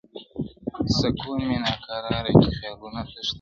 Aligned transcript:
سکون 0.99 1.39
مي 1.47 1.57
ناکراره 1.63 2.31
کي 2.41 2.49
خیالونه 2.57 3.01
تښتوي.! 3.09 3.27